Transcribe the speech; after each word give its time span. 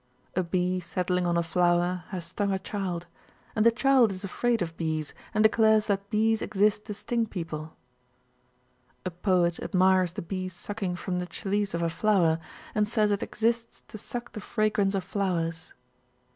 A 0.35 0.41
bee 0.41 0.79
settling 0.79 1.27
on 1.27 1.37
a 1.37 1.43
flower 1.43 2.05
has 2.09 2.25
stung 2.25 2.51
a 2.51 2.57
child. 2.57 3.05
And 3.55 3.63
the 3.63 3.69
child 3.69 4.11
is 4.11 4.23
afraid 4.23 4.63
of 4.63 4.75
bees 4.75 5.13
and 5.31 5.43
declares 5.43 5.85
that 5.85 6.09
bees 6.09 6.41
exist 6.41 6.85
to 6.85 6.95
sting 6.95 7.27
people. 7.27 7.75
A 9.05 9.11
poet 9.11 9.59
admires 9.59 10.13
the 10.13 10.23
bee 10.23 10.49
sucking 10.49 10.95
from 10.95 11.19
the 11.19 11.27
chalice 11.27 11.75
of 11.75 11.83
a 11.83 11.89
flower 11.91 12.39
and 12.73 12.87
says 12.87 13.11
it 13.11 13.21
exists 13.21 13.83
to 13.89 13.97
suck 13.99 14.31
the 14.31 14.41
fragrance 14.41 14.95
of 14.95 15.03
flowers. 15.03 15.71